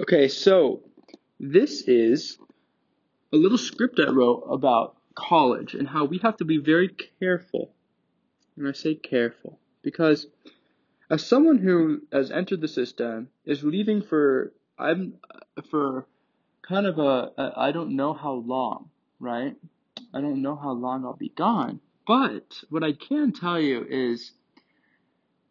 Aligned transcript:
Okay, 0.00 0.28
so 0.28 0.80
this 1.38 1.82
is 1.82 2.38
a 3.34 3.36
little 3.36 3.58
script 3.58 4.00
I 4.00 4.10
wrote 4.10 4.46
about 4.48 4.96
college 5.14 5.74
and 5.74 5.86
how 5.86 6.06
we 6.06 6.16
have 6.22 6.38
to 6.38 6.46
be 6.46 6.56
very 6.56 6.88
careful. 7.18 7.74
And 8.56 8.66
I 8.66 8.72
say 8.72 8.94
careful 8.94 9.58
because 9.82 10.26
as 11.10 11.26
someone 11.26 11.58
who 11.58 12.00
has 12.10 12.30
entered 12.30 12.62
the 12.62 12.68
system 12.68 13.28
is 13.44 13.62
leaving 13.62 14.00
for 14.00 14.54
I'm 14.78 15.18
for 15.70 16.06
kind 16.62 16.86
of 16.86 16.98
a, 16.98 17.32
a 17.36 17.52
I 17.56 17.70
don't 17.70 17.94
know 17.94 18.14
how 18.14 18.32
long, 18.32 18.88
right? 19.18 19.54
I 20.14 20.22
don't 20.22 20.40
know 20.40 20.56
how 20.56 20.72
long 20.72 21.04
I'll 21.04 21.12
be 21.12 21.28
gone. 21.28 21.78
But 22.06 22.64
what 22.70 22.82
I 22.82 22.94
can 22.94 23.32
tell 23.32 23.60
you 23.60 23.84
is 23.86 24.32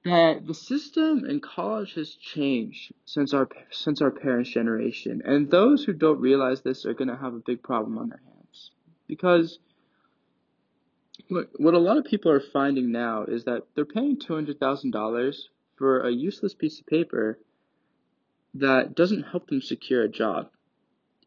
that 0.05 0.47
the 0.47 0.53
system 0.53 1.25
in 1.25 1.39
college 1.41 1.93
has 1.95 2.15
changed 2.15 2.93
since 3.05 3.33
our 3.33 3.49
since 3.71 4.01
our 4.01 4.11
parents' 4.11 4.49
generation, 4.49 5.21
and 5.25 5.51
those 5.51 5.83
who 5.83 5.93
don't 5.93 6.21
realize 6.21 6.61
this 6.61 6.85
are 6.85 6.93
going 6.93 7.09
to 7.09 7.17
have 7.17 7.33
a 7.33 7.39
big 7.39 7.61
problem 7.61 7.97
on 7.97 8.09
their 8.09 8.21
hands. 8.25 8.71
Because 9.07 9.59
look, 11.29 11.49
what 11.57 11.73
a 11.73 11.79
lot 11.79 11.97
of 11.97 12.05
people 12.05 12.31
are 12.31 12.39
finding 12.39 12.91
now 12.91 13.23
is 13.23 13.43
that 13.43 13.63
they're 13.75 13.85
paying 13.85 14.17
two 14.17 14.33
hundred 14.33 14.59
thousand 14.59 14.91
dollars 14.91 15.49
for 15.77 16.01
a 16.01 16.11
useless 16.11 16.53
piece 16.53 16.79
of 16.79 16.85
paper 16.85 17.39
that 18.53 18.95
doesn't 18.95 19.23
help 19.23 19.47
them 19.47 19.61
secure 19.61 20.03
a 20.03 20.09
job, 20.09 20.49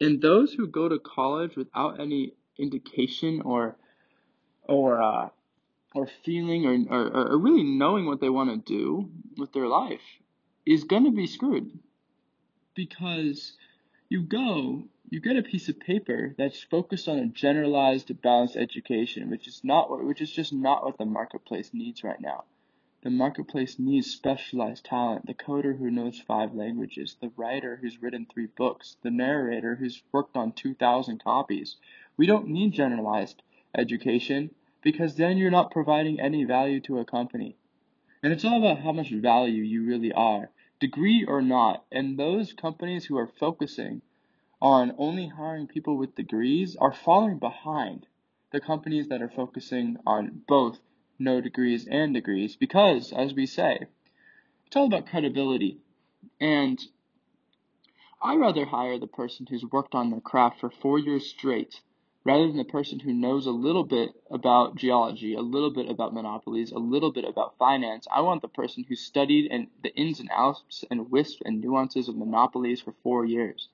and 0.01 0.21
those 0.21 0.55
who 0.55 0.67
go 0.67 0.89
to 0.89 0.99
college 0.99 1.57
without 1.57 2.01
any 2.01 2.33
indication 2.59 3.43
or 3.43 3.77
or 4.65 5.03
uh, 5.03 5.29
or 5.95 6.07
feeling 6.25 6.67
or, 6.67 6.97
or, 6.97 7.33
or 7.33 7.39
really 7.39 7.63
knowing 7.63 8.07
what 8.07 8.21
they 8.21 8.31
want 8.31 8.51
to 8.51 8.73
do 8.73 9.11
with 9.37 9.53
their 9.53 9.67
life 9.67 10.01
is 10.65 10.85
going 10.85 11.05
to 11.05 11.11
be 11.11 11.27
screwed. 11.27 11.79
Because 12.75 13.53
you 14.09 14.23
go 14.23 14.85
you 15.11 15.21
get 15.21 15.37
a 15.37 15.43
piece 15.43 15.69
of 15.69 15.79
paper 15.79 16.35
that's 16.39 16.63
focused 16.63 17.07
on 17.07 17.19
a 17.19 17.27
generalized 17.27 18.23
balanced 18.23 18.57
education 18.57 19.29
which 19.31 19.47
is 19.47 19.63
not 19.63 19.91
what 19.91 20.05
which 20.05 20.21
is 20.21 20.31
just 20.31 20.53
not 20.53 20.85
what 20.85 20.97
the 20.99 21.05
marketplace 21.05 21.71
needs 21.73 22.03
right 22.03 22.21
now. 22.21 22.45
The 23.03 23.11
marketplace 23.11 23.79
needs 23.79 24.11
specialized 24.11 24.85
talent 24.85 25.27
the 25.27 25.35
coder 25.35 25.79
who 25.79 25.91
knows 25.91 26.21
five 26.21 26.55
languages 26.55 27.17
the 27.21 27.33
writer 27.37 27.77
who's 27.77 28.01
written 28.01 28.27
three 28.27 28.47
books 28.47 28.97
the 29.03 29.11
narrator 29.11 29.75
who's 29.75 30.03
worked 30.13 30.37
on 30.37 30.53
2000 30.53 31.23
copies. 31.23 31.77
We 32.17 32.27
don't 32.27 32.49
need 32.49 32.73
generalized 32.73 33.43
education 33.75 34.55
because 34.83 35.15
then 35.15 35.39
you're 35.39 35.51
not 35.51 35.71
providing 35.71 36.21
any 36.21 36.45
value 36.45 36.81
to 36.81 36.99
a 36.99 37.05
company. 37.05 37.57
And 38.23 38.33
it's 38.33 38.45
all 38.45 38.59
about 38.59 38.83
how 38.83 38.93
much 38.93 39.11
value 39.11 39.63
you 39.63 39.85
really 39.85 40.13
are, 40.13 40.51
degree 40.81 41.25
or 41.27 41.41
not. 41.41 41.85
And 41.91 42.19
those 42.19 42.53
companies 42.53 43.05
who 43.05 43.17
are 43.17 43.31
focusing 43.39 44.03
on 44.61 44.95
only 44.99 45.29
hiring 45.29 45.67
people 45.67 45.97
with 45.97 46.15
degrees 46.15 46.77
are 46.77 46.93
falling 46.93 47.39
behind 47.39 48.07
the 48.53 48.61
companies 48.61 49.09
that 49.09 49.23
are 49.23 49.31
focusing 49.31 49.97
on 50.07 50.43
both 50.47 50.79
no 51.19 51.41
degrees 51.41 51.87
and 51.89 52.15
degrees 52.15 52.57
because, 52.57 53.13
as 53.13 53.35
we 53.35 53.47
say, 53.47 53.87
it's 54.67 54.77
all 54.77 54.87
about 54.87 55.07
credibility. 55.07 55.79
And 56.41 56.81
I 58.21 58.37
rather 58.37 58.65
hire 58.65 58.99
the 58.99 59.07
person 59.07 59.47
who's 59.49 59.65
worked 59.65 59.95
on 59.95 60.11
their 60.11 60.21
craft 60.21 60.61
for 60.61 60.71
four 60.71 60.99
years 60.99 61.27
straight 61.27 61.81
rather 62.25 62.47
than 62.47 62.57
the 62.57 62.65
person 62.65 63.01
who 63.01 63.13
knows 63.13 63.47
a 63.47 63.51
little 63.51 63.85
bit 63.85 64.11
about 64.31 64.77
geology, 64.77 65.35
a 65.35 65.41
little 65.41 65.71
bit 65.71 65.91
about 65.91 66.15
monopolies, 66.15 66.71
a 66.71 66.79
little 66.79 67.11
bit 67.11 67.25
about 67.25 67.57
finance. 67.59 68.07
I 68.11 68.21
want 68.21 68.43
the 68.43 68.49
person 68.49 68.85
who 68.89 68.95
studied 68.95 69.51
and 69.51 69.67
the 69.83 69.95
ins 69.95 70.21
and 70.21 70.31
outs 70.33 70.85
and 70.91 71.11
wisps 71.11 71.43
and 71.45 71.61
nuances 71.61 72.09
of 72.09 72.17
monopolies 72.17 72.81
for 72.81 72.95
four 73.03 73.25
years. 73.25 73.69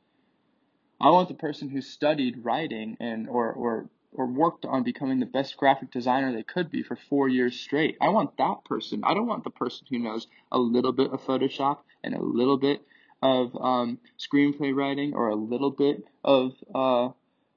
I 1.00 1.10
want 1.10 1.28
the 1.28 1.34
person 1.34 1.68
who 1.68 1.80
studied 1.80 2.44
writing 2.44 2.96
and 2.98 3.28
or 3.28 3.52
or 3.52 3.90
or 4.12 4.27
worked 4.27 4.64
on 4.64 4.83
becoming 4.83 5.20
the 5.20 5.27
best 5.27 5.56
graphic 5.56 5.90
designer 5.90 6.33
they 6.33 6.42
could 6.42 6.70
be 6.70 6.83
for 6.83 6.96
four 6.96 7.28
years 7.28 7.61
straight. 7.61 7.96
I 8.00 8.08
want 8.08 8.36
that 8.39 8.64
person. 8.64 9.02
I 9.05 9.14
don't 9.14 9.27
want 9.27 9.44
the 9.44 9.50
person 9.50 9.86
who 9.90 9.98
knows 9.98 10.27
a 10.50 10.58
little 10.58 10.92
bit 10.92 11.12
of 11.12 11.23
Photoshop 11.23 11.78
and 12.02 12.14
a 12.14 12.23
little 12.23 12.56
bit 12.56 12.83
of 13.23 13.55
um, 13.61 13.98
screenplay 14.18 14.74
writing 14.74 15.14
or 15.14 15.28
a 15.28 15.34
little 15.34 15.70
bit 15.70 16.05
of 16.24 16.52
uh, 16.74 17.11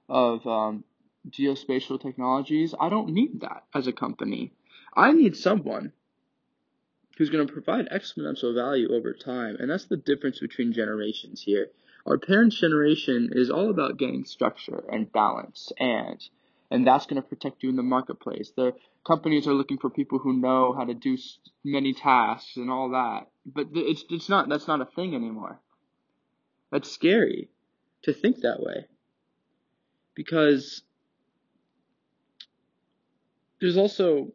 of 0.10 0.46
um, 0.48 0.84
geospatial 1.30 2.02
technologies. 2.02 2.74
I 2.80 2.90
don't 2.90 3.10
need 3.10 3.42
that 3.42 3.64
as 3.74 3.88
a 3.88 3.94
company. 3.94 4.54
I 4.96 5.12
need 5.12 5.36
someone 5.38 5.94
who's 7.18 7.30
going 7.30 7.46
to 7.46 7.54
provide 7.54 7.90
exponential 7.90 8.56
value 8.56 8.94
over 8.94 9.14
time. 9.14 9.56
And 9.60 9.70
that's 9.70 9.86
the 9.86 9.98
difference 9.98 10.40
between 10.40 10.74
generations 10.74 11.42
here. 11.42 11.68
Our 12.06 12.18
parents' 12.18 12.60
generation 12.60 13.30
is 13.34 13.52
all 13.52 13.70
about 13.70 13.98
getting 13.98 14.26
structure 14.26 14.84
and 14.92 15.12
balance 15.12 15.72
and 15.78 16.20
and 16.72 16.88
that's 16.88 17.06
going 17.06 17.22
to 17.22 17.28
protect 17.28 17.64
you 17.64 17.70
in 17.70 17.76
the 17.76 17.84
marketplace. 17.84 18.54
The 18.56 18.74
companies 19.06 19.46
are 19.46 19.54
looking 19.54 19.78
for 19.78 19.90
people 19.90 20.20
who 20.20 20.32
know 20.32 20.74
how 20.74 20.86
to 20.86 20.94
do 20.94 21.18
many 21.66 21.94
tasks 21.94 22.56
and 22.56 22.72
all 22.72 22.92
that. 22.92 23.28
But 23.46 23.68
it's 23.74 24.06
it's 24.10 24.30
not 24.30 24.50
that's 24.50 24.68
not 24.68 24.82
a 24.82 24.86
thing 24.86 25.14
anymore. 25.14 25.60
That's 26.72 26.90
scary 26.90 27.50
to 28.04 28.14
think 28.14 28.38
that 28.38 28.62
way 28.62 28.86
because 30.16 30.84
there's 33.60 33.78
also 33.78 34.34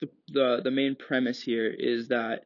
the, 0.00 0.08
the 0.28 0.60
the 0.64 0.70
main 0.70 0.94
premise 0.94 1.42
here 1.42 1.66
is 1.66 2.08
that 2.08 2.44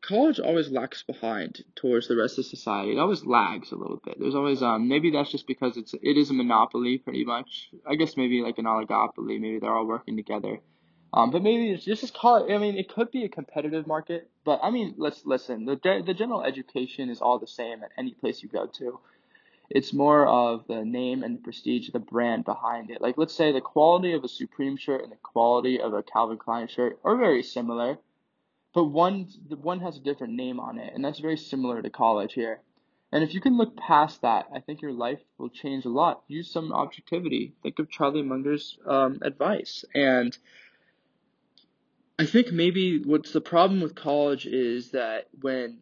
college 0.00 0.38
always 0.38 0.70
lags 0.70 1.02
behind 1.02 1.64
towards 1.74 2.08
the 2.08 2.16
rest 2.16 2.38
of 2.38 2.46
society. 2.46 2.92
It 2.92 2.98
always 2.98 3.24
lags 3.24 3.72
a 3.72 3.76
little 3.76 4.00
bit. 4.04 4.18
There's 4.18 4.34
always 4.34 4.62
um 4.62 4.88
maybe 4.88 5.10
that's 5.10 5.30
just 5.30 5.46
because 5.46 5.76
it's 5.76 5.94
it 5.94 6.16
is 6.16 6.30
a 6.30 6.34
monopoly 6.34 6.98
pretty 6.98 7.24
much. 7.24 7.70
I 7.86 7.96
guess 7.96 8.16
maybe 8.16 8.42
like 8.42 8.58
an 8.58 8.64
oligopoly. 8.64 9.40
Maybe 9.40 9.58
they're 9.58 9.74
all 9.74 9.86
working 9.86 10.16
together. 10.16 10.60
Um, 11.12 11.30
but 11.30 11.42
maybe 11.42 11.70
it's 11.70 11.84
just 11.84 12.04
it. 12.04 12.52
I 12.52 12.58
mean, 12.58 12.76
it 12.76 12.92
could 12.92 13.10
be 13.10 13.24
a 13.24 13.30
competitive 13.30 13.86
market, 13.86 14.28
but 14.44 14.60
I 14.62 14.70
mean, 14.70 14.94
let's 14.98 15.24
listen. 15.24 15.64
The 15.64 16.02
the 16.04 16.14
general 16.14 16.42
education 16.42 17.08
is 17.08 17.22
all 17.22 17.38
the 17.38 17.46
same 17.46 17.82
at 17.82 17.90
any 17.96 18.12
place 18.12 18.42
you 18.42 18.48
go 18.48 18.66
to. 18.66 19.00
It's 19.70 19.92
more 19.92 20.26
of 20.26 20.66
the 20.66 20.84
name 20.84 21.22
and 21.22 21.36
the 21.36 21.42
prestige 21.42 21.88
of 21.88 21.92
the 21.92 21.98
brand 21.98 22.44
behind 22.44 22.90
it. 22.90 23.02
Like, 23.02 23.18
let's 23.18 23.34
say 23.34 23.52
the 23.52 23.60
quality 23.60 24.14
of 24.14 24.24
a 24.24 24.28
Supreme 24.28 24.76
shirt 24.76 25.02
and 25.02 25.12
the 25.12 25.16
quality 25.16 25.80
of 25.80 25.92
a 25.92 26.02
Calvin 26.02 26.38
Klein 26.38 26.68
shirt 26.68 26.98
are 27.04 27.16
very 27.16 27.42
similar, 27.42 27.98
but 28.74 28.84
one 28.84 29.28
one 29.60 29.80
has 29.80 29.96
a 29.96 30.00
different 30.00 30.34
name 30.34 30.58
on 30.58 30.78
it, 30.78 30.92
and 30.94 31.04
that's 31.04 31.20
very 31.20 31.36
similar 31.36 31.82
to 31.82 31.90
college 31.90 32.32
here. 32.32 32.60
And 33.10 33.24
if 33.24 33.32
you 33.32 33.40
can 33.40 33.56
look 33.56 33.76
past 33.76 34.22
that, 34.22 34.48
I 34.54 34.60
think 34.60 34.82
your 34.82 34.92
life 34.92 35.20
will 35.38 35.48
change 35.48 35.86
a 35.86 35.90
lot. 35.90 36.22
Use 36.28 36.50
some 36.50 36.72
objectivity. 36.72 37.54
Think 37.62 37.78
of 37.78 37.90
Charlie 37.90 38.22
Munger's 38.22 38.76
um, 38.86 39.18
advice. 39.22 39.84
And 39.94 40.36
I 42.18 42.26
think 42.26 42.52
maybe 42.52 43.02
what's 43.02 43.32
the 43.32 43.40
problem 43.40 43.80
with 43.80 43.94
college 43.94 44.44
is 44.44 44.90
that 44.90 45.28
when, 45.40 45.78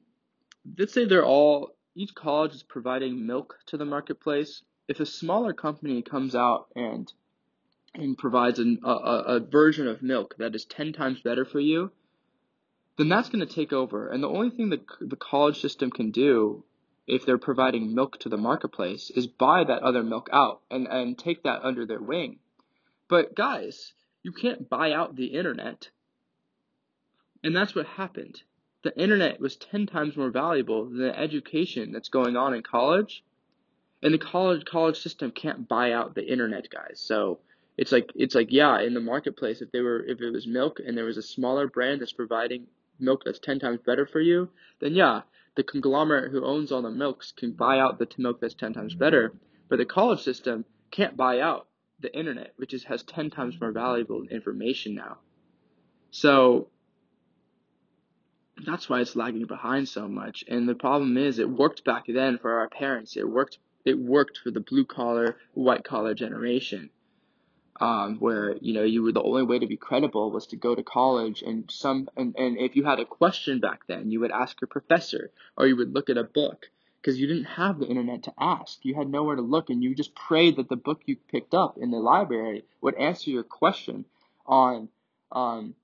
let's 0.79 0.95
say 0.95 1.05
they're 1.05 1.27
all 1.27 1.76
each 1.97 2.15
college 2.15 2.55
is 2.55 2.63
providing 2.63 3.27
milk 3.27 3.59
to 3.67 3.79
the 3.79 3.87
marketplace. 3.87 4.63
If 4.87 5.01
a 5.01 5.07
smaller 5.07 5.55
company 5.55 6.03
comes 6.03 6.35
out 6.35 6.69
and 6.77 7.11
and 7.95 8.19
provides 8.19 8.59
an, 8.59 8.81
a, 8.85 8.91
a 8.91 9.41
version 9.41 9.89
of 9.89 10.03
milk 10.03 10.35
that 10.39 10.55
is 10.55 10.67
10 10.67 10.93
times 10.93 11.23
better 11.23 11.47
for 11.47 11.59
you, 11.59 11.91
then 12.99 13.09
that's 13.09 13.31
going 13.31 13.47
to 13.47 13.55
take 13.55 13.73
over. 13.73 14.09
And 14.09 14.23
the 14.23 14.29
only 14.29 14.51
thing 14.51 14.69
that 14.69 14.83
the 15.01 15.17
college 15.17 15.63
system 15.63 15.91
can 15.91 16.11
do 16.11 16.63
if 17.07 17.25
they're 17.25 17.39
providing 17.39 17.95
milk 17.95 18.19
to 18.21 18.29
the 18.29 18.37
marketplace 18.37 19.11
is 19.11 19.27
buy 19.27 19.65
that 19.65 19.83
other 19.83 20.03
milk 20.03 20.29
out 20.31 20.61
and, 20.71 20.87
and 20.87 21.19
take 21.19 21.45
that 21.45 21.63
under 21.63 21.87
their 21.87 22.03
wing. 22.03 22.39
But 23.09 23.35
guys, 23.35 23.95
you 24.23 24.33
can't 24.33 24.69
buy 24.69 24.93
out 24.93 25.17
the 25.17 25.29
internet. 25.29 25.89
And 27.43 27.57
that's 27.57 27.75
what 27.75 27.87
happened 27.87 28.43
the 28.87 28.99
internet 29.01 29.41
was 29.41 29.57
10 29.57 29.87
times 29.87 30.17
more 30.17 30.31
valuable 30.31 30.85
than 30.87 30.99
the 30.99 31.19
education 31.19 31.93
that's 31.93 32.09
going 32.09 32.37
on 32.37 32.55
in 32.55 32.63
college. 32.63 33.25
And 34.03 34.15
the 34.15 34.19
college 34.19 34.65
college 34.65 35.01
system 35.01 35.31
can't 35.31 35.67
buy 35.67 35.93
out 35.93 36.15
the 36.15 36.27
internet 36.27 36.71
guys. 36.71 37.01
So 37.01 37.41
it's 37.77 37.93
like 37.93 38.11
it's 38.15 38.35
like 38.35 38.49
yeah, 38.51 38.81
in 38.81 38.95
the 38.95 39.01
marketplace 39.01 39.61
if 39.61 39.73
they 39.73 39.81
were 39.81 40.05
if 40.05 40.21
it 40.21 40.31
was 40.31 40.47
milk 40.47 40.81
and 40.85 40.97
there 40.97 41.05
was 41.05 41.17
a 41.17 41.23
smaller 41.23 41.67
brand 41.67 42.01
that's 42.01 42.13
providing 42.13 42.67
milk 42.99 43.23
that's 43.25 43.39
10 43.39 43.59
times 43.59 43.81
better 43.85 44.07
for 44.07 44.21
you, 44.21 44.49
then 44.81 44.95
yeah, 44.95 45.23
the 45.57 45.63
conglomerate 45.63 46.31
who 46.31 46.45
owns 46.45 46.71
all 46.71 46.83
the 46.83 46.91
milks 46.91 47.33
can 47.33 47.53
buy 47.53 47.79
out 47.79 47.99
the 47.99 48.09
milk 48.19 48.41
that's 48.41 48.55
10 48.55 48.75
times 48.75 48.95
better. 48.95 49.33
But 49.69 49.79
the 49.79 49.85
college 49.85 50.21
system 50.21 50.65
can't 50.91 51.17
buy 51.17 51.41
out 51.41 51.67
the 52.01 52.17
internet, 52.17 52.53
which 52.57 52.73
is, 52.75 52.85
has 52.85 53.03
10 53.03 53.31
times 53.31 53.61
more 53.61 53.73
valuable 53.73 54.25
information 54.31 54.95
now. 54.95 55.19
So 56.11 56.69
that's 58.65 58.89
why 58.89 59.01
it's 59.01 59.17
lagging 59.17 59.47
behind 59.47 59.89
so 59.89 60.09
much. 60.09 60.45
And 60.49 60.69
the 60.69 60.75
problem 60.75 61.17
is, 61.17 61.39
it 61.39 61.51
worked 61.51 61.85
back 61.85 62.05
then 62.09 62.39
for 62.39 62.61
our 62.61 62.69
parents. 62.69 63.17
It 63.17 63.29
worked. 63.29 63.59
It 63.85 63.99
worked 63.99 64.39
for 64.39 64.51
the 64.51 64.61
blue 64.61 64.85
collar, 64.85 65.37
white 65.55 65.85
collar 65.85 66.15
generation, 66.15 66.91
um, 67.81 68.17
where 68.19 68.57
you 68.61 68.73
know 68.73 68.83
you 68.83 69.03
were 69.03 69.13
the 69.13 69.23
only 69.23 69.45
way 69.45 69.59
to 69.59 69.67
be 69.67 69.77
credible 69.77 70.31
was 70.31 70.47
to 70.49 70.57
go 70.57 70.75
to 70.75 70.83
college 70.83 71.43
and 71.43 71.71
some 71.71 72.09
and, 72.17 72.35
and 72.37 72.59
if 72.59 72.75
you 72.75 72.85
had 72.85 72.99
a 72.99 73.05
question 73.05 73.61
back 73.61 73.87
then, 73.87 74.11
you 74.11 74.21
would 74.21 74.33
ask 74.33 74.61
your 74.61 74.69
professor 74.69 75.31
or 75.57 75.67
you 75.67 75.77
would 75.77 75.95
look 75.95 76.11
at 76.11 76.17
a 76.17 76.25
book 76.25 76.67
because 77.07 77.21
you 77.21 77.29
didn't 77.29 77.45
have 77.45 77.79
the 77.79 77.87
internet 77.87 78.25
to 78.25 78.33
ask. 78.37 78.85
You 78.85 78.97
had 78.97 79.09
nowhere 79.09 79.37
to 79.37 79.43
look, 79.43 79.71
and 79.71 79.81
you 79.81 79.95
just 79.95 80.15
prayed 80.17 80.57
that 80.57 80.69
the 80.69 80.77
book 80.77 81.03
you 81.07 81.17
picked 81.31 81.55
up 81.55 81.79
in 81.79 81.93
the 81.93 81.99
library 81.99 82.65
would 82.81 82.97
answer 82.97 83.31
your 83.31 83.45
question 83.45 84.07
on 84.45 84.89
um, 85.31 85.75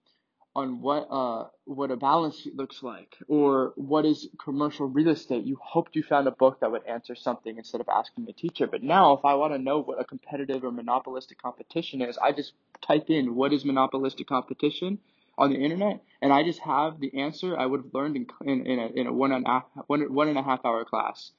on 0.54 0.82
what 0.82 1.08
uh 1.10 1.46
what 1.64 1.90
a 1.90 1.96
balance 1.96 2.38
sheet 2.38 2.54
looks 2.54 2.82
like 2.82 3.16
or 3.26 3.72
what 3.76 4.04
is 4.04 4.28
commercial 4.42 4.86
real 4.86 5.08
estate. 5.08 5.44
You 5.44 5.58
hoped 5.62 5.96
you 5.96 6.02
found 6.02 6.28
a 6.28 6.30
book 6.30 6.60
that 6.60 6.70
would 6.70 6.86
answer 6.86 7.14
something 7.14 7.56
instead 7.56 7.80
of 7.80 7.88
asking 7.88 8.28
a 8.28 8.32
teacher. 8.32 8.66
But 8.66 8.82
now, 8.82 9.14
if 9.14 9.24
I 9.24 9.34
want 9.34 9.54
to 9.54 9.58
know 9.58 9.80
what 9.80 10.00
a 10.00 10.04
competitive 10.04 10.62
or 10.64 10.70
monopolistic 10.70 11.40
competition 11.40 12.02
is, 12.02 12.18
I 12.18 12.32
just 12.32 12.52
type 12.86 13.08
in 13.08 13.34
what 13.34 13.52
is 13.52 13.64
monopolistic 13.64 14.26
competition 14.26 14.98
on 15.38 15.50
the 15.50 15.56
internet, 15.56 16.02
and 16.20 16.32
I 16.32 16.42
just 16.42 16.60
have 16.60 17.00
the 17.00 17.18
answer 17.18 17.56
I 17.58 17.64
would 17.64 17.84
have 17.84 17.94
learned 17.94 18.16
in 18.16 18.26
in, 18.44 18.66
in 18.66 18.78
a 18.78 18.86
in 18.88 19.06
a 19.06 19.12
one 19.12 19.32
and 19.32 19.46
a 19.46 19.64
one, 19.86 20.12
one 20.12 20.28
and 20.28 20.38
a 20.38 20.42
half 20.42 20.64
hour 20.64 20.84
class. 20.84 21.32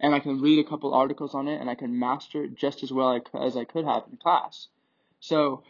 And 0.00 0.14
I 0.14 0.20
can 0.20 0.42
read 0.42 0.58
a 0.58 0.68
couple 0.68 0.92
articles 0.92 1.34
on 1.34 1.48
it, 1.48 1.60
and 1.60 1.70
I 1.70 1.76
can 1.76 1.98
master 1.98 2.44
it 2.44 2.56
just 2.56 2.82
as 2.82 2.92
well 2.92 3.18
as 3.40 3.56
I 3.56 3.64
could 3.64 3.86
have 3.86 4.02
in 4.10 4.18
class. 4.18 4.68
So 5.20 5.62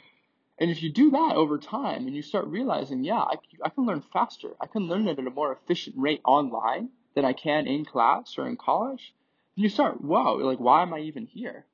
and 0.59 0.71
if 0.71 0.83
you 0.83 0.91
do 0.93 1.11
that 1.11 1.35
over 1.35 1.59
time 1.59 2.07
and 2.07 2.15
you 2.15 2.23
start 2.23 2.47
realizing, 2.47 3.03
yeah, 3.03 3.21
I, 3.21 3.35
I 3.65 3.71
can 3.71 3.87
learn 3.87 4.03
faster, 4.13 4.55
I 4.61 4.67
can 4.67 4.87
learn 4.89 5.09
it 5.09 5.19
at 5.19 5.27
a 5.27 5.31
more 5.31 5.53
efficient 5.53 5.97
rate 5.99 6.21
online 6.25 6.91
than 7.15 7.25
I 7.25 7.33
can 7.33 7.67
in 7.67 7.85
class 7.85 8.39
or 8.39 8.47
in 8.47 8.57
college, 8.57 9.15
you 9.57 9.69
start, 9.69 10.01
wow, 10.01 10.39
like, 10.39 10.61
why 10.61 10.83
am 10.83 10.95
I 10.95 11.01
even 11.01 11.27
here? 11.27 11.67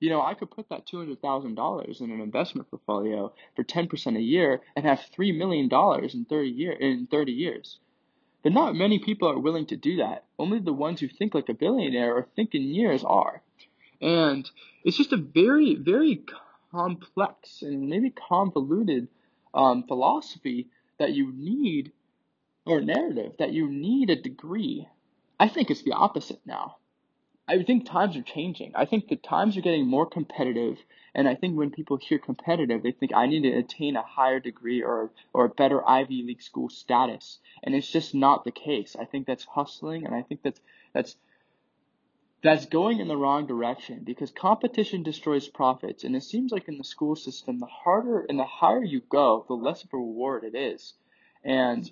You 0.00 0.10
know, 0.10 0.22
I 0.22 0.34
could 0.34 0.50
put 0.50 0.68
that 0.68 0.86
$200,000 0.86 2.00
in 2.00 2.10
an 2.10 2.20
investment 2.20 2.70
portfolio 2.70 3.32
for 3.56 3.64
10% 3.64 4.16
a 4.16 4.20
year 4.20 4.60
and 4.76 4.84
have 4.84 5.00
$3 5.16 5.36
million 5.36 5.64
in 5.64 6.24
30, 6.24 6.48
year, 6.48 6.72
in 6.72 7.08
30 7.08 7.32
years. 7.32 7.78
But 8.44 8.52
not 8.52 8.76
many 8.76 9.00
people 9.00 9.28
are 9.28 9.38
willing 9.38 9.66
to 9.66 9.76
do 9.76 9.96
that. 9.96 10.24
Only 10.38 10.60
the 10.60 10.72
ones 10.72 11.00
who 11.00 11.08
think 11.08 11.34
like 11.34 11.48
a 11.48 11.54
billionaire 11.54 12.14
or 12.14 12.28
think 12.36 12.54
in 12.54 12.62
years 12.62 13.02
are. 13.02 13.42
And 14.00 14.48
it's 14.84 14.96
just 14.96 15.12
a 15.12 15.16
very, 15.16 15.74
very 15.74 16.22
complex 16.70 17.62
and 17.62 17.88
maybe 17.88 18.10
convoluted 18.10 19.08
um, 19.54 19.84
philosophy 19.84 20.68
that 20.98 21.12
you 21.12 21.32
need, 21.32 21.92
or 22.66 22.80
narrative 22.80 23.32
that 23.38 23.52
you 23.52 23.68
need 23.70 24.10
a 24.10 24.16
degree. 24.16 24.88
I 25.40 25.48
think 25.48 25.70
it's 25.70 25.82
the 25.82 25.92
opposite 25.92 26.40
now. 26.44 26.76
I 27.50 27.62
think 27.62 27.86
times 27.86 28.14
are 28.14 28.22
changing. 28.22 28.72
I 28.74 28.84
think 28.84 29.08
the 29.08 29.16
times 29.16 29.56
are 29.56 29.62
getting 29.62 29.86
more 29.86 30.04
competitive, 30.04 30.76
and 31.14 31.26
I 31.26 31.34
think 31.34 31.56
when 31.56 31.70
people 31.70 31.96
hear 31.96 32.18
competitive, 32.18 32.82
they 32.82 32.92
think 32.92 33.12
I 33.14 33.26
need 33.26 33.42
to 33.44 33.56
attain 33.56 33.96
a 33.96 34.02
higher 34.02 34.38
degree 34.38 34.82
or 34.82 35.10
or 35.32 35.46
a 35.46 35.48
better 35.48 35.88
Ivy 35.88 36.22
League 36.24 36.42
school 36.42 36.68
status, 36.68 37.38
and 37.62 37.74
it's 37.74 37.90
just 37.90 38.14
not 38.14 38.44
the 38.44 38.50
case. 38.50 38.96
I 39.00 39.06
think 39.06 39.26
that's 39.26 39.44
hustling, 39.44 40.04
and 40.04 40.14
I 40.14 40.20
think 40.22 40.42
that's 40.42 40.60
that's 40.92 41.16
that's 42.42 42.66
going 42.66 43.00
in 43.00 43.08
the 43.08 43.16
wrong 43.16 43.46
direction 43.46 44.02
because 44.04 44.30
competition 44.30 45.02
destroys 45.02 45.48
profits. 45.48 46.04
And 46.04 46.14
it 46.14 46.22
seems 46.22 46.52
like 46.52 46.68
in 46.68 46.78
the 46.78 46.84
school 46.84 47.16
system, 47.16 47.58
the 47.58 47.66
harder 47.66 48.24
and 48.28 48.38
the 48.38 48.44
higher 48.44 48.84
you 48.84 49.02
go, 49.08 49.44
the 49.48 49.54
less 49.54 49.82
of 49.82 49.90
a 49.92 49.96
reward 49.96 50.44
it 50.44 50.56
is. 50.56 50.94
And 51.44 51.90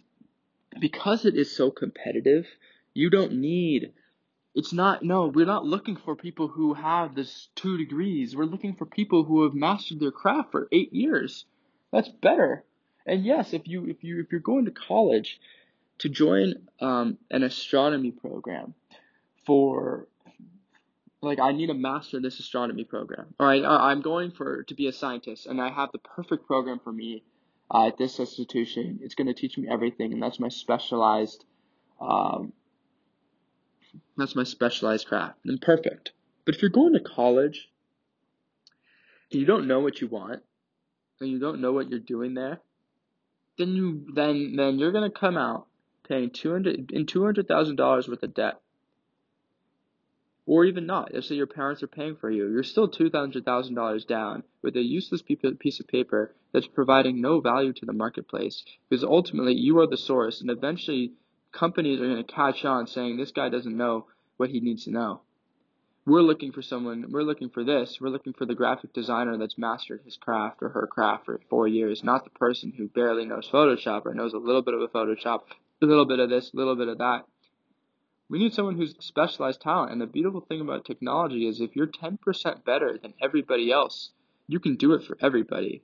because 0.79 1.25
it 1.25 1.35
is 1.35 1.55
so 1.55 1.71
competitive, 1.71 2.47
you 2.95 3.11
don't 3.11 3.33
need 3.33 3.93
it's 4.55 4.73
not 4.73 5.03
no 5.03 5.27
we're 5.27 5.45
not 5.45 5.67
looking 5.67 5.97
for 5.97 6.17
people 6.17 6.49
who 6.49 6.73
have 6.73 7.15
this 7.15 7.49
two 7.55 7.77
degrees 7.77 8.35
we're 8.35 8.45
looking 8.45 8.75
for 8.75 8.87
people 8.87 9.23
who 9.23 9.45
have 9.45 9.53
mastered 9.55 10.01
their 10.01 10.11
craft 10.11 10.51
for 10.51 10.67
eight 10.73 10.93
years 10.93 11.45
that's 11.93 12.09
better 12.09 12.65
and 13.07 13.25
yes 13.25 13.53
if 13.53 13.69
you 13.69 13.85
if 13.87 14.03
you 14.03 14.21
if 14.21 14.33
you're 14.33 14.41
going 14.41 14.65
to 14.65 14.71
college 14.71 15.39
to 15.99 16.09
join 16.09 16.55
um, 16.81 17.19
an 17.31 17.43
astronomy 17.43 18.11
program 18.11 18.75
for 19.45 20.09
like 21.27 21.41
I 21.41 21.53
need 21.53 21.67
to 21.67 21.75
master 21.75 22.21
this 22.21 22.39
astronomy 22.41 22.85
program. 22.85 23.35
All 23.39 23.47
right, 23.47 23.65
I'm 23.65 24.01
going 24.01 24.31
for 24.31 24.63
to 24.65 24.75
be 24.75 24.87
a 24.87 24.93
scientist, 24.93 25.47
and 25.47 25.61
I 25.61 25.71
have 25.71 25.93
the 25.93 25.99
perfect 25.99 26.47
program 26.47 26.81
for 26.83 26.93
me 26.93 27.23
uh, 27.71 27.89
at 27.89 27.99
this 27.99 28.19
institution. 28.21 29.01
It's 29.03 29.15
going 29.15 29.27
to 29.27 29.35
teach 29.35 29.59
me 29.59 29.69
everything, 29.71 30.13
and 30.13 30.23
that's 30.23 30.41
my 30.41 30.49
specialized. 30.49 31.45
Um, 32.01 32.53
that's 34.17 34.37
my 34.37 34.45
specialized 34.45 35.07
craft, 35.07 35.39
and 35.45 35.61
perfect. 35.61 36.13
But 36.45 36.55
if 36.55 36.63
you're 36.63 36.71
going 36.71 36.95
to 36.95 37.01
college, 37.01 37.69
and 39.31 39.41
you 39.41 39.47
don't 39.47 39.67
know 39.67 39.81
what 39.81 40.01
you 40.01 40.09
want, 40.09 40.43
and 41.21 41.31
you 41.31 41.39
don't 41.39 41.61
know 41.61 41.73
what 41.73 41.91
you're 41.91 41.99
doing 41.99 42.35
there, 42.35 42.61
then 43.59 43.71
you 43.71 44.07
then 44.15 44.55
then 44.57 44.79
you're 44.79 44.93
going 44.93 45.11
to 45.11 45.19
come 45.19 45.37
out 45.37 45.67
paying 46.09 46.31
two 46.31 46.53
hundred 46.53 46.91
in 46.93 47.07
two 47.07 47.25
hundred 47.25 47.49
thousand 47.49 47.77
dollars 47.77 48.09
worth 48.09 48.23
of 48.23 48.35
debt 48.35 48.61
or 50.47 50.65
even 50.65 50.87
not. 50.87 51.13
Let's 51.13 51.29
say 51.29 51.35
your 51.35 51.49
parents 51.49 51.83
are 51.83 51.89
paying 51.89 52.17
for 52.17 52.31
you. 52.31 52.49
You're 52.49 52.63
still 52.63 52.89
$200,000 52.89 54.07
down 54.07 54.45
with 54.63 54.77
a 54.77 54.81
useless 54.81 55.23
piece 55.23 55.81
of 55.81 55.89
paper 55.89 56.35
that's 56.53 56.69
providing 56.69 57.21
no 57.21 57.41
value 57.41 57.73
to 57.73 57.87
the 57.87 57.93
marketplace 57.93 58.65
because 58.89 59.03
ultimately 59.03 59.55
you 59.55 59.79
are 59.81 59.89
the 59.89 59.97
source 59.97 60.41
and 60.41 60.51
eventually 60.51 61.13
companies 61.53 62.01
are 62.01 62.07
going 62.07 62.25
to 62.25 62.33
catch 62.33 62.65
on 62.65 62.87
saying 62.87 63.17
this 63.17 63.33
guy 63.33 63.49
doesn't 63.49 63.77
know 63.77 64.07
what 64.37 64.51
he 64.51 64.61
needs 64.61 64.85
to 64.85 64.91
know. 64.91 65.23
We're 66.07 66.23
looking 66.23 66.53
for 66.53 66.63
someone, 66.63 67.07
we're 67.11 67.25
looking 67.25 67.51
for 67.51 67.65
this, 67.65 67.99
we're 68.01 68.11
looking 68.11 68.33
for 68.33 68.47
the 68.47 68.55
graphic 68.55 68.93
designer 68.93 69.37
that's 69.37 69.59
mastered 69.59 70.03
his 70.05 70.17
craft 70.17 70.63
or 70.63 70.69
her 70.69 70.87
craft 70.87 71.25
for 71.25 71.41
four 71.51 71.67
years, 71.67 72.05
not 72.05 72.23
the 72.23 72.31
person 72.31 72.73
who 72.77 72.87
barely 72.87 73.25
knows 73.25 73.49
Photoshop 73.51 74.07
or 74.07 74.15
knows 74.15 74.33
a 74.33 74.39
little 74.39 74.63
bit 74.63 74.75
of 74.75 74.83
a 74.83 74.89
Photoshop, 74.89 75.41
a 75.83 75.87
little 75.87 76.05
bit 76.05 76.21
of 76.21 76.31
this, 76.31 76.53
a 76.55 76.57
little 76.57 76.77
bit 76.77 76.87
of 76.87 76.99
that 76.99 77.25
we 78.29 78.39
need 78.39 78.55
someone 78.55 78.77
who's 78.77 78.95
specialized 78.99 79.61
talent. 79.61 79.93
And 79.93 80.01
the 80.01 80.07
beautiful 80.07 80.41
thing 80.41 80.61
about 80.61 80.85
technology 80.85 81.47
is 81.47 81.61
if 81.61 81.77
you're 81.77 81.87
10% 81.87 82.65
better 82.65 82.99
than 83.01 83.15
everybody 83.23 83.71
else, 83.71 84.11
you 84.49 84.59
can 84.59 84.77
do 84.77 84.95
it 84.95 85.05
for 85.05 85.17
everybody. 85.21 85.83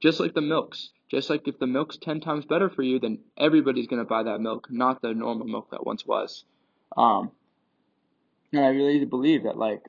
Just 0.00 0.20
like 0.20 0.34
the 0.34 0.40
milks. 0.40 0.90
Just 1.10 1.30
like 1.30 1.46
if 1.46 1.58
the 1.58 1.66
milk's 1.66 1.96
10 1.96 2.20
times 2.20 2.44
better 2.44 2.68
for 2.68 2.82
you, 2.82 2.98
then 2.98 3.20
everybody's 3.38 3.86
going 3.86 4.02
to 4.02 4.08
buy 4.08 4.24
that 4.24 4.40
milk, 4.40 4.66
not 4.70 5.00
the 5.00 5.14
normal 5.14 5.46
milk 5.46 5.70
that 5.70 5.86
once 5.86 6.04
was. 6.04 6.44
Um, 6.96 7.30
and 8.52 8.64
I 8.64 8.68
really 8.68 9.04
believe 9.04 9.44
that, 9.44 9.56
like, 9.56 9.82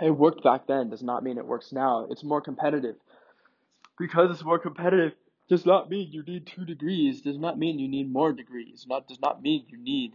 it 0.00 0.10
worked 0.10 0.44
back 0.44 0.66
then 0.66 0.90
does 0.90 1.02
not 1.02 1.24
mean 1.24 1.38
it 1.38 1.46
works 1.46 1.72
now. 1.72 2.06
It's 2.10 2.22
more 2.22 2.40
competitive. 2.40 2.96
Because 3.98 4.30
it's 4.30 4.44
more 4.44 4.60
competitive, 4.60 5.12
does 5.48 5.64
not 5.66 5.90
mean 5.90 6.12
you 6.12 6.22
need 6.22 6.46
two 6.46 6.64
degrees, 6.64 7.22
does 7.22 7.38
not 7.38 7.58
mean 7.58 7.78
you 7.78 7.88
need 7.88 8.12
more 8.12 8.32
degrees, 8.32 8.86
not 8.88 9.08
does 9.08 9.20
not 9.20 9.42
mean 9.42 9.64
you 9.68 9.78
need 9.78 10.14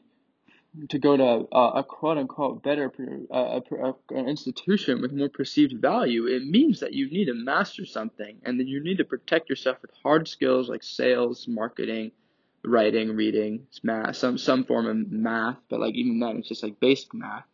to 0.89 0.97
go 0.97 1.15
to 1.15 1.47
a, 1.51 1.69
a 1.79 1.83
quote 1.83 2.17
unquote 2.17 2.63
better 2.63 2.91
a, 3.31 3.61
an 4.09 4.27
institution 4.27 5.01
with 5.01 5.11
more 5.11 5.29
perceived 5.29 5.73
value. 5.79 6.25
It 6.25 6.45
means 6.45 6.79
that 6.79 6.93
you 6.93 7.09
need 7.09 7.25
to 7.25 7.33
master 7.33 7.85
something 7.85 8.37
and 8.43 8.59
that 8.59 8.67
you 8.67 8.83
need 8.83 8.97
to 8.97 9.05
protect 9.05 9.49
yourself 9.49 9.77
with 9.81 9.91
hard 10.01 10.27
skills 10.27 10.69
like 10.69 10.83
sales, 10.83 11.47
marketing, 11.47 12.11
writing, 12.65 13.15
reading, 13.15 13.67
math, 13.83 14.15
some 14.15 14.37
some 14.37 14.63
form 14.63 14.87
of 14.87 15.11
math. 15.11 15.57
But 15.69 15.79
like 15.79 15.95
even 15.95 16.19
then, 16.19 16.37
it's 16.37 16.49
just 16.49 16.63
like 16.63 16.79
basic 16.79 17.13
math. 17.13 17.45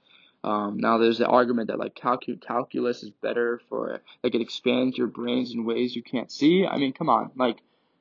Um, 0.42 0.78
now 0.78 0.98
there's 0.98 1.18
the 1.18 1.28
argument 1.28 1.68
that 1.68 1.80
like 1.80 1.96
calcu- 1.96 2.42
calculus 2.42 3.04
is 3.04 3.10
better 3.10 3.60
for 3.68 4.02
like 4.24 4.36
it 4.36 4.42
expands 4.42 4.98
your 4.98 5.08
brains 5.08 5.54
in 5.54 5.66
ways 5.66 5.96
you 5.96 6.04
can't 6.04 6.32
see. 6.32 6.66
I 6.66 6.78
mean, 6.78 6.94
come 6.94 7.10
on, 7.10 7.32
like 7.36 7.58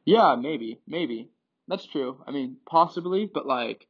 yeah, 0.08 0.36
maybe, 0.40 0.80
maybe. 0.86 1.28
That's 1.68 1.84
true. 1.84 2.22
I 2.26 2.30
mean, 2.30 2.56
possibly, 2.64 3.30
but 3.32 3.46
like, 3.46 3.86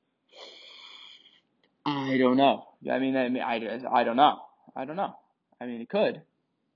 I 1.86 2.18
don't 2.18 2.36
know. 2.36 2.64
I 2.90 2.98
mean, 2.98 3.16
I 3.16 3.28
mean, 3.28 3.40
I, 3.42 3.54
I 3.88 4.02
don't 4.02 4.16
know. 4.16 4.40
I 4.74 4.84
don't 4.84 4.96
know. 4.96 5.14
I 5.60 5.66
mean, 5.66 5.80
it 5.80 5.88
could. 5.88 6.20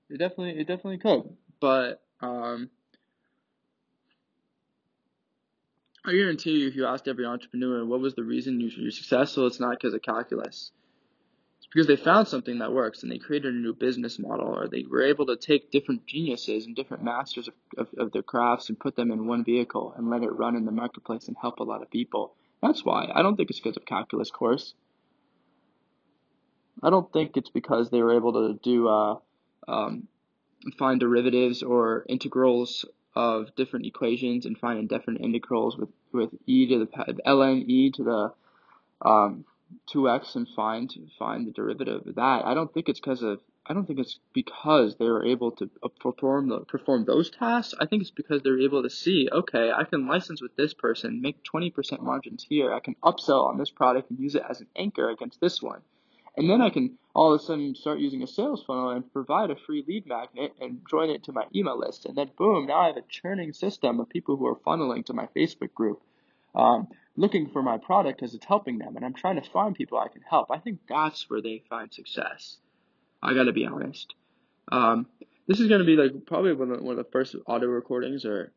It 0.09 0.17
definitely, 0.17 0.61
it 0.61 0.67
definitely 0.67 0.99
could. 0.99 1.35
But 1.59 2.01
um, 2.21 2.69
I 6.05 6.13
guarantee 6.13 6.59
you, 6.59 6.69
if 6.69 6.75
you 6.77 6.85
asked 6.85 7.09
every 7.09 7.25
entrepreneur 7.25 7.83
what 7.83 7.99
was 7.99 8.15
the 8.15 8.23
reason 8.23 8.61
you're 8.61 8.91
successful, 8.91 9.45
it's 9.47 9.59
not 9.59 9.71
because 9.71 9.93
of 9.93 10.01
calculus 10.03 10.71
because 11.73 11.87
they 11.87 11.95
found 11.95 12.27
something 12.27 12.59
that 12.59 12.71
works 12.71 13.01
and 13.01 13.11
they 13.11 13.17
created 13.17 13.53
a 13.53 13.57
new 13.57 13.73
business 13.73 14.19
model 14.19 14.45
or 14.47 14.67
they 14.67 14.85
were 14.89 15.01
able 15.01 15.25
to 15.25 15.35
take 15.35 15.71
different 15.71 16.05
geniuses 16.05 16.67
and 16.67 16.75
different 16.75 17.03
masters 17.03 17.47
of, 17.47 17.53
of, 17.77 17.87
of, 17.97 18.11
their 18.11 18.21
crafts 18.21 18.69
and 18.69 18.79
put 18.79 18.95
them 18.95 19.11
in 19.11 19.25
one 19.25 19.43
vehicle 19.43 19.93
and 19.97 20.09
let 20.09 20.21
it 20.21 20.31
run 20.31 20.55
in 20.55 20.65
the 20.65 20.71
marketplace 20.71 21.27
and 21.27 21.35
help 21.41 21.59
a 21.59 21.63
lot 21.63 21.81
of 21.81 21.89
people. 21.89 22.35
That's 22.61 22.85
why. 22.85 23.11
I 23.13 23.23
don't 23.23 23.35
think 23.35 23.49
it's 23.49 23.59
because 23.59 23.77
of 23.77 23.85
calculus 23.85 24.29
course. 24.29 24.75
I 26.83 26.91
don't 26.91 27.11
think 27.11 27.37
it's 27.37 27.49
because 27.49 27.89
they 27.89 28.01
were 28.01 28.15
able 28.15 28.33
to 28.33 28.59
do 28.61 28.87
uh, 28.87 29.15
um, 29.67 30.07
find 30.77 30.99
derivatives 30.99 31.63
or 31.63 32.05
integrals 32.07 32.85
of 33.15 33.55
different 33.55 33.85
equations 33.87 34.45
and 34.45 34.57
find 34.57 34.87
different 34.87 35.21
integrals 35.21 35.77
with, 35.77 35.89
with 36.11 36.29
e 36.45 36.67
to 36.67 36.79
the 36.79 37.21
ln 37.25 37.69
e 37.69 37.91
to 37.91 38.03
the 38.03 38.33
um, 39.07 39.45
2x 39.93 40.35
and 40.35 40.47
find 40.55 40.93
find 41.17 41.47
the 41.47 41.51
derivative 41.51 42.07
of 42.07 42.15
that. 42.15 42.45
I 42.45 42.53
don't 42.53 42.73
think 42.73 42.89
it's 42.89 42.99
because 42.99 43.23
of 43.23 43.39
I 43.65 43.73
don't 43.73 43.85
think 43.85 43.99
it's 43.99 44.19
because 44.33 44.97
they 44.97 45.05
were 45.05 45.25
able 45.25 45.51
to 45.51 45.69
uh, 45.81 45.87
perform 45.87 46.49
the, 46.49 46.59
perform 46.61 47.05
those 47.05 47.29
tasks. 47.29 47.73
I 47.79 47.85
think 47.85 48.01
it's 48.01 48.11
because 48.11 48.41
they're 48.41 48.59
able 48.59 48.83
to 48.83 48.89
see, 48.89 49.29
okay, 49.31 49.71
I 49.71 49.85
can 49.85 50.05
license 50.05 50.41
with 50.41 50.53
this 50.57 50.73
person, 50.73 51.21
make 51.21 51.37
20% 51.45 52.01
margins 52.01 52.45
here. 52.49 52.73
I 52.73 52.81
can 52.81 52.95
upsell 53.01 53.47
on 53.47 53.57
this 53.57 53.69
product 53.69 54.09
and 54.09 54.19
use 54.19 54.35
it 54.35 54.43
as 54.49 54.59
an 54.59 54.67
anchor 54.75 55.09
against 55.09 55.39
this 55.39 55.61
one. 55.61 55.81
And 56.35 56.49
then 56.49 56.61
I 56.61 56.71
can 56.71 56.97
all 57.13 57.33
of 57.33 57.39
a 57.39 57.43
sudden 57.43 57.75
start 57.75 57.99
using 57.99 58.23
a 58.23 58.27
sales 58.27 58.63
funnel 58.63 58.89
and 58.89 59.13
provide 59.13 59.51
a 59.51 59.55
free 59.55 59.83
lead 59.87 60.07
magnet 60.07 60.53
and 60.59 60.81
join 60.89 61.09
it 61.09 61.23
to 61.25 61.31
my 61.31 61.45
email 61.55 61.77
list. 61.77 62.05
And 62.05 62.17
then 62.17 62.31
boom, 62.35 62.65
now 62.65 62.79
I 62.81 62.87
have 62.87 62.97
a 62.97 63.03
churning 63.07 63.53
system 63.53 63.99
of 63.99 64.09
people 64.09 64.35
who 64.35 64.47
are 64.47 64.55
funneling 64.55 65.05
to 65.05 65.13
my 65.13 65.27
Facebook 65.27 65.73
group, 65.73 66.01
um, 66.55 66.87
looking 67.15 67.49
for 67.49 67.61
my 67.61 67.77
product 67.77 68.19
because 68.19 68.33
it's 68.33 68.45
helping 68.45 68.79
them. 68.79 68.95
And 68.95 69.05
I'm 69.05 69.13
trying 69.13 69.41
to 69.41 69.49
find 69.49 69.75
people 69.75 69.97
I 69.97 70.07
can 70.07 70.21
help. 70.21 70.51
I 70.51 70.59
think 70.59 70.79
that's 70.87 71.29
where 71.29 71.41
they 71.41 71.63
find 71.69 71.93
success. 71.93 72.57
I 73.21 73.33
gotta 73.33 73.53
be 73.53 73.65
honest. 73.65 74.13
Um, 74.71 75.07
this 75.47 75.59
is 75.59 75.69
gonna 75.69 75.83
be 75.83 75.95
like 75.95 76.25
probably 76.25 76.53
one 76.53 76.71
of, 76.71 76.81
one 76.81 76.97
of 76.97 77.05
the 77.05 77.11
first 77.11 77.35
audio 77.47 77.69
recordings 77.69 78.25
or 78.25 78.51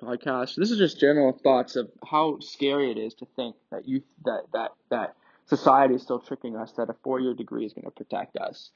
podcasts. 0.00 0.56
This 0.56 0.70
is 0.70 0.78
just 0.78 0.98
general 0.98 1.32
thoughts 1.32 1.76
of 1.76 1.90
how 2.08 2.38
scary 2.40 2.90
it 2.90 2.98
is 2.98 3.14
to 3.14 3.26
think 3.36 3.56
that 3.70 3.86
you 3.86 4.02
that 4.24 4.42
that 4.52 4.72
that 4.90 5.14
society 5.46 5.94
is 5.94 6.02
still 6.02 6.20
tricking 6.20 6.56
us 6.56 6.72
that 6.72 6.88
a 6.88 6.94
four 7.02 7.20
year 7.20 7.34
degree 7.34 7.66
is 7.66 7.72
going 7.72 7.84
to 7.84 7.90
protect 7.90 8.36
us. 8.36 8.70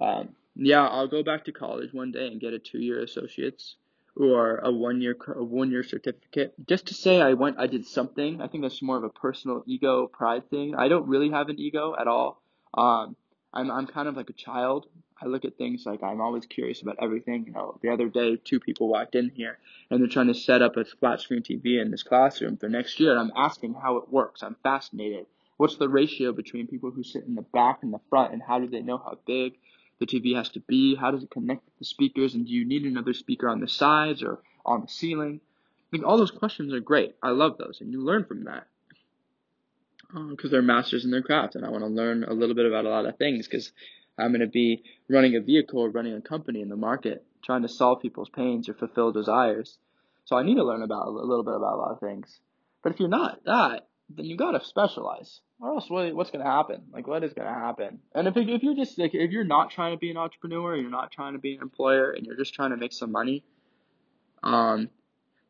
Um, 0.00 0.30
yeah, 0.54 0.86
I'll 0.86 1.08
go 1.08 1.22
back 1.22 1.44
to 1.44 1.52
college 1.52 1.92
one 1.92 2.12
day 2.12 2.26
and 2.26 2.40
get 2.40 2.52
a 2.52 2.58
two 2.58 2.78
year 2.78 3.02
associate's 3.02 3.76
or 4.16 4.58
a 4.58 4.70
one 4.70 5.00
year 5.00 5.16
a 5.34 5.44
one 5.44 5.70
year 5.70 5.82
certificate 5.82 6.54
just 6.66 6.86
to 6.86 6.94
say 6.94 7.20
I 7.20 7.34
went 7.34 7.58
I 7.58 7.66
did 7.66 7.86
something. 7.86 8.40
I 8.40 8.48
think 8.48 8.62
that's 8.62 8.82
more 8.82 8.96
of 8.96 9.04
a 9.04 9.10
personal 9.10 9.62
ego 9.66 10.06
pride 10.06 10.48
thing. 10.50 10.74
I 10.74 10.88
don't 10.88 11.06
really 11.08 11.30
have 11.30 11.48
an 11.48 11.58
ego 11.60 11.94
at 11.98 12.08
all. 12.08 12.42
Um, 12.74 13.16
I'm 13.52 13.70
I'm 13.70 13.86
kind 13.86 14.08
of 14.08 14.16
like 14.16 14.30
a 14.30 14.34
child. 14.34 14.86
I 15.20 15.26
look 15.26 15.46
at 15.46 15.56
things 15.56 15.84
like 15.86 16.02
I'm 16.02 16.20
always 16.20 16.44
curious 16.44 16.82
about 16.82 16.96
everything. 17.00 17.44
You 17.46 17.52
know, 17.52 17.78
the 17.82 17.88
other 17.88 18.08
day 18.08 18.36
two 18.36 18.60
people 18.60 18.88
walked 18.88 19.14
in 19.14 19.30
here 19.30 19.58
and 19.90 20.00
they're 20.00 20.08
trying 20.08 20.26
to 20.28 20.34
set 20.34 20.60
up 20.60 20.76
a 20.76 20.84
flat 20.84 21.20
screen 21.20 21.42
TV 21.42 21.80
in 21.80 21.90
this 21.90 22.02
classroom 22.02 22.56
for 22.58 22.68
next 22.68 23.00
year. 23.00 23.12
And 23.12 23.20
I'm 23.20 23.32
asking 23.36 23.74
how 23.74 23.96
it 23.96 24.10
works. 24.10 24.42
I'm 24.42 24.56
fascinated. 24.62 25.26
What's 25.56 25.76
the 25.76 25.88
ratio 25.88 26.32
between 26.32 26.66
people 26.66 26.90
who 26.90 27.02
sit 27.02 27.24
in 27.24 27.34
the 27.34 27.40
back 27.42 27.78
and 27.82 27.92
the 27.92 28.00
front, 28.10 28.34
and 28.34 28.42
how 28.42 28.58
do 28.58 28.68
they 28.68 28.82
know 28.82 28.98
how 28.98 29.18
big 29.26 29.54
the 29.98 30.06
TV 30.06 30.34
has 30.36 30.48
to 30.50 30.60
be? 30.60 30.94
How 30.94 31.10
does 31.10 31.22
it 31.22 31.30
connect 31.30 31.64
with 31.64 31.78
the 31.78 31.84
speakers? 31.84 32.34
And 32.34 32.46
do 32.46 32.52
you 32.52 32.66
need 32.66 32.84
another 32.84 33.14
speaker 33.14 33.48
on 33.48 33.60
the 33.60 33.68
sides 33.68 34.22
or 34.22 34.40
on 34.64 34.82
the 34.82 34.88
ceiling? 34.88 35.40
I 35.42 35.86
think 35.90 36.04
all 36.04 36.18
those 36.18 36.30
questions 36.30 36.72
are 36.72 36.80
great. 36.80 37.14
I 37.22 37.30
love 37.30 37.58
those, 37.58 37.80
and 37.80 37.92
you 37.92 38.02
learn 38.02 38.24
from 38.24 38.44
that 38.44 38.66
because 40.12 40.50
uh, 40.50 40.52
they're 40.52 40.62
masters 40.62 41.04
in 41.04 41.10
their 41.10 41.22
craft, 41.22 41.54
and 41.54 41.64
I 41.64 41.70
want 41.70 41.82
to 41.82 41.88
learn 41.88 42.24
a 42.24 42.32
little 42.32 42.54
bit 42.54 42.66
about 42.66 42.84
a 42.84 42.90
lot 42.90 43.06
of 43.06 43.16
things 43.18 43.46
because 43.46 43.72
I'm 44.18 44.30
going 44.30 44.40
to 44.40 44.46
be 44.46 44.82
running 45.08 45.36
a 45.36 45.40
vehicle 45.40 45.80
or 45.80 45.90
running 45.90 46.14
a 46.14 46.20
company 46.20 46.60
in 46.60 46.68
the 46.68 46.76
market, 46.76 47.24
trying 47.44 47.62
to 47.62 47.68
solve 47.68 48.02
people's 48.02 48.28
pains 48.28 48.68
or 48.68 48.74
fulfill 48.74 49.12
desires. 49.12 49.78
So 50.24 50.36
I 50.36 50.42
need 50.42 50.56
to 50.56 50.64
learn 50.64 50.82
about 50.82 51.06
a 51.06 51.10
little 51.10 51.44
bit 51.44 51.54
about 51.54 51.74
a 51.74 51.80
lot 51.80 51.92
of 51.92 52.00
things. 52.00 52.40
But 52.82 52.92
if 52.92 53.00
you're 53.00 53.08
not 53.08 53.44
that, 53.44 53.88
then 54.08 54.26
you 54.26 54.36
gotta 54.36 54.64
specialize, 54.64 55.40
or 55.60 55.70
else 55.70 55.88
what, 55.88 56.14
what's 56.14 56.30
gonna 56.30 56.44
happen? 56.44 56.82
Like, 56.92 57.06
what 57.06 57.24
is 57.24 57.32
gonna 57.32 57.54
happen? 57.54 58.00
And 58.14 58.28
if 58.28 58.36
if 58.36 58.62
you're 58.62 58.74
just 58.74 58.98
like 58.98 59.14
if 59.14 59.30
you're 59.30 59.44
not 59.44 59.70
trying 59.70 59.92
to 59.94 59.98
be 59.98 60.10
an 60.10 60.16
entrepreneur, 60.16 60.76
you're 60.76 60.90
not 60.90 61.12
trying 61.12 61.32
to 61.32 61.38
be 61.38 61.54
an 61.54 61.62
employer, 61.62 62.10
and 62.10 62.26
you're 62.26 62.36
just 62.36 62.54
trying 62.54 62.70
to 62.70 62.76
make 62.76 62.92
some 62.92 63.12
money, 63.12 63.44
um, 64.42 64.90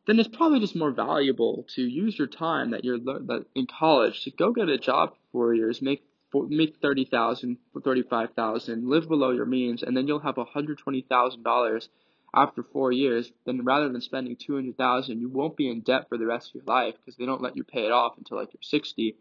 then 0.05 0.19
it's 0.19 0.29
probably 0.29 0.59
just 0.59 0.75
more 0.75 0.91
valuable 0.91 1.65
to 1.75 1.81
use 1.81 2.17
your 2.17 2.27
time 2.27 2.71
that 2.71 2.85
you're 2.85 2.99
le- 2.99 3.23
that 3.23 3.45
in 3.55 3.67
college 3.67 4.23
to 4.23 4.31
go 4.31 4.51
get 4.51 4.69
a 4.69 4.77
job 4.77 5.11
for 5.11 5.19
four 5.31 5.53
years, 5.53 5.81
make 5.81 6.03
make 6.33 6.77
thirty 6.81 7.05
thousand, 7.05 7.57
thirty 7.83 8.03
five 8.03 8.33
thousand, 8.33 8.87
live 8.87 9.07
below 9.07 9.31
your 9.31 9.45
means, 9.45 9.83
and 9.83 9.95
then 9.95 10.07
you'll 10.07 10.19
have 10.19 10.37
hundred 10.37 10.77
twenty 10.77 11.01
thousand 11.01 11.43
dollars 11.43 11.89
after 12.33 12.61
four 12.61 12.91
years, 12.91 13.31
then 13.45 13.63
rather 13.63 13.89
than 13.89 14.01
spending 14.01 14.35
200,000, 14.35 15.19
you 15.19 15.29
won't 15.29 15.55
be 15.55 15.69
in 15.69 15.81
debt 15.81 16.07
for 16.09 16.17
the 16.17 16.25
rest 16.25 16.49
of 16.49 16.55
your 16.55 16.63
life 16.65 16.93
because 16.97 17.15
they 17.17 17.25
don't 17.25 17.41
let 17.41 17.55
you 17.55 17.63
pay 17.63 17.85
it 17.85 17.91
off 17.91 18.17
until 18.17 18.37
like 18.37 18.53
you're 18.53 18.61
60. 18.61 19.15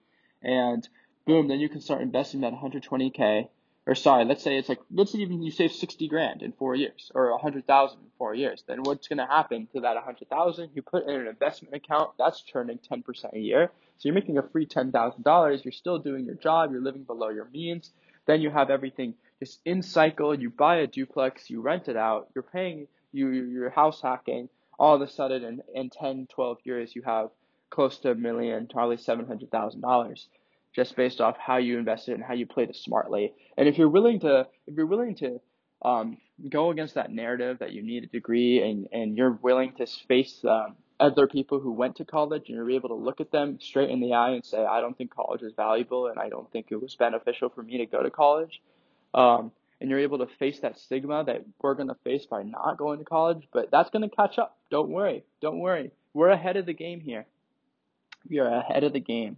And 0.46 0.88
boom, 1.26 1.48
then 1.48 1.60
you 1.60 1.68
can 1.68 1.80
start 1.80 2.00
investing 2.00 2.40
that 2.40 2.54
120k. 2.54 3.48
Or 3.88 3.94
sorry, 3.94 4.24
let's 4.24 4.42
say 4.42 4.56
it's 4.56 4.68
like 4.68 4.80
let's 4.90 5.12
say 5.12 5.18
even 5.18 5.42
you 5.42 5.50
save 5.50 5.72
60 5.72 6.08
grand 6.08 6.42
in 6.42 6.52
four 6.52 6.74
years 6.74 7.12
or 7.14 7.30
100,000 7.32 7.98
in 7.98 8.04
four 8.16 8.34
years. 8.34 8.64
Then 8.66 8.82
what's 8.82 9.06
going 9.06 9.18
to 9.18 9.26
happen 9.26 9.68
to 9.74 9.80
that 9.82 9.94
100,000? 9.94 10.70
You 10.74 10.82
put 10.82 11.02
it 11.04 11.10
in 11.10 11.20
an 11.20 11.26
investment 11.28 11.74
account 11.74 12.12
that's 12.18 12.40
churning 12.40 12.80
10% 12.90 13.34
a 13.34 13.38
year. 13.38 13.70
So 13.98 14.08
you're 14.08 14.14
making 14.14 14.38
a 14.38 14.42
free 14.42 14.66
$10,000. 14.66 15.64
You're 15.64 15.72
still 15.72 15.98
doing 15.98 16.24
your 16.24 16.34
job. 16.34 16.72
You're 16.72 16.80
living 16.80 17.04
below 17.04 17.28
your 17.28 17.48
means. 17.52 17.90
Then 18.26 18.40
you 18.40 18.50
have 18.50 18.70
everything 18.70 19.14
just 19.38 19.60
in 19.64 19.82
cycle. 19.82 20.34
You 20.34 20.50
buy 20.50 20.78
a 20.78 20.86
duplex. 20.86 21.50
You 21.50 21.60
rent 21.60 21.88
it 21.88 21.96
out. 21.96 22.28
You're 22.34 22.42
paying 22.42 22.88
you 23.16 23.30
you're 23.30 23.70
house 23.70 24.00
hacking, 24.02 24.48
all 24.78 24.94
of 24.94 25.00
a 25.00 25.08
sudden 25.08 25.42
in, 25.44 25.62
in 25.74 25.90
10, 25.90 26.28
12 26.30 26.58
years 26.64 26.94
you 26.94 27.02
have 27.02 27.30
close 27.70 27.98
to 27.98 28.10
a 28.10 28.14
million, 28.14 28.66
probably 28.66 28.96
seven 28.96 29.26
hundred 29.26 29.50
thousand 29.50 29.80
dollars, 29.80 30.28
just 30.74 30.96
based 30.96 31.20
off 31.20 31.36
how 31.38 31.56
you 31.56 31.78
invested 31.78 32.14
and 32.14 32.24
how 32.24 32.34
you 32.34 32.46
played 32.46 32.70
it 32.70 32.76
smartly. 32.76 33.32
And 33.56 33.68
if 33.68 33.78
you're 33.78 33.88
willing 33.88 34.20
to, 34.20 34.46
if 34.66 34.76
you're 34.76 34.86
willing 34.86 35.16
to 35.16 35.40
um, 35.82 36.18
go 36.50 36.70
against 36.70 36.94
that 36.94 37.10
narrative 37.10 37.58
that 37.60 37.72
you 37.72 37.82
need 37.82 38.04
a 38.04 38.08
degree 38.08 38.62
and 38.62 38.88
and 38.92 39.16
you're 39.16 39.38
willing 39.42 39.72
to 39.78 39.86
face 40.08 40.44
um, 40.44 40.76
other 40.98 41.26
people 41.26 41.60
who 41.60 41.72
went 41.72 41.96
to 41.96 42.04
college 42.04 42.44
and 42.48 42.56
you're 42.56 42.70
able 42.70 42.88
to 42.88 42.94
look 42.94 43.20
at 43.20 43.30
them 43.30 43.58
straight 43.60 43.90
in 43.90 44.00
the 44.00 44.14
eye 44.14 44.30
and 44.30 44.44
say, 44.44 44.64
I 44.64 44.80
don't 44.80 44.96
think 44.96 45.14
college 45.14 45.42
is 45.42 45.52
valuable 45.54 46.06
and 46.06 46.18
I 46.18 46.28
don't 46.28 46.50
think 46.52 46.66
it 46.70 46.80
was 46.80 46.94
beneficial 46.94 47.50
for 47.50 47.62
me 47.62 47.78
to 47.78 47.86
go 47.86 48.02
to 48.02 48.10
college. 48.10 48.62
Um, 49.14 49.52
and 49.80 49.90
you're 49.90 50.00
able 50.00 50.18
to 50.18 50.26
face 50.38 50.60
that 50.60 50.78
stigma 50.78 51.24
that 51.24 51.44
we're 51.60 51.74
going 51.74 51.88
to 51.88 51.96
face 52.02 52.24
by 52.24 52.42
not 52.42 52.78
going 52.78 52.98
to 52.98 53.04
college, 53.04 53.46
but 53.52 53.70
that's 53.70 53.90
going 53.90 54.08
to 54.08 54.14
catch 54.14 54.38
up. 54.38 54.56
Don't 54.70 54.88
worry. 54.90 55.22
Don't 55.42 55.58
worry. 55.58 55.90
We're 56.14 56.30
ahead 56.30 56.56
of 56.56 56.64
the 56.64 56.72
game 56.72 57.00
here. 57.00 57.26
We 58.28 58.38
are 58.38 58.48
ahead 58.48 58.84
of 58.84 58.92
the 58.92 59.00
game. 59.00 59.36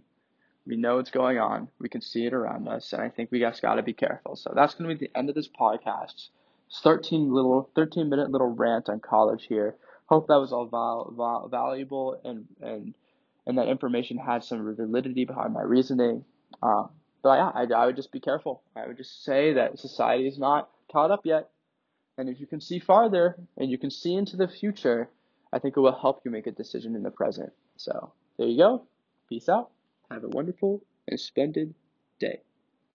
We 0.65 0.75
know 0.75 0.97
what's 0.97 1.11
going 1.11 1.39
on. 1.39 1.69
We 1.79 1.89
can 1.89 2.01
see 2.01 2.25
it 2.25 2.33
around 2.33 2.67
us, 2.67 2.93
and 2.93 3.01
I 3.01 3.09
think 3.09 3.31
we 3.31 3.39
just 3.39 3.61
got 3.61 3.75
to 3.75 3.83
be 3.83 3.93
careful. 3.93 4.35
So 4.35 4.51
that's 4.55 4.75
going 4.75 4.89
to 4.89 4.95
be 4.95 5.07
the 5.07 5.17
end 5.17 5.29
of 5.29 5.35
this 5.35 5.47
podcast. 5.47 6.29
13 6.83 7.33
little, 7.33 7.69
13 7.75 8.09
minute 8.09 8.29
little 8.29 8.49
rant 8.49 8.89
on 8.89 8.99
college 8.99 9.45
here. 9.47 9.75
Hope 10.05 10.27
that 10.27 10.35
was 10.39 10.53
all 10.53 10.67
val- 10.67 11.13
val- 11.15 11.47
valuable 11.47 12.19
and 12.23 12.47
and 12.61 12.93
and 13.47 13.57
that 13.57 13.67
information 13.67 14.17
had 14.17 14.43
some 14.43 14.75
validity 14.75 15.25
behind 15.25 15.53
my 15.53 15.63
reasoning. 15.63 16.23
Um, 16.61 16.89
but 17.23 17.35
yeah, 17.35 17.51
I, 17.53 17.81
I 17.81 17.85
would 17.87 17.95
just 17.95 18.11
be 18.11 18.19
careful. 18.19 18.61
I 18.75 18.87
would 18.87 18.97
just 18.97 19.23
say 19.23 19.53
that 19.53 19.79
society 19.79 20.27
is 20.27 20.37
not 20.37 20.69
caught 20.91 21.11
up 21.11 21.25
yet. 21.25 21.49
And 22.17 22.29
if 22.29 22.39
you 22.39 22.45
can 22.45 22.61
see 22.61 22.79
farther 22.79 23.35
and 23.57 23.71
you 23.71 23.77
can 23.77 23.89
see 23.89 24.13
into 24.13 24.37
the 24.37 24.47
future, 24.47 25.09
I 25.51 25.59
think 25.59 25.75
it 25.75 25.79
will 25.79 25.99
help 25.99 26.21
you 26.23 26.31
make 26.31 26.47
a 26.47 26.51
decision 26.51 26.95
in 26.95 27.01
the 27.01 27.11
present. 27.11 27.51
So 27.77 28.11
there 28.39 28.47
you 28.47 28.57
go. 28.57 28.87
Peace 29.29 29.49
out. 29.49 29.71
Have 30.09 30.23
a 30.25 30.29
wonderful 30.29 30.81
and 31.07 31.19
splendid 31.19 31.75
day. 32.19 32.41